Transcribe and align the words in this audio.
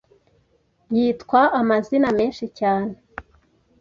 Yitwa 0.95 1.41
amazina 1.59 2.07
menshi 2.19 2.45
cyane 2.59 2.93